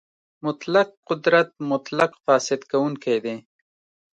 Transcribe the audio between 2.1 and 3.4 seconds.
فاسد کوونکی دی.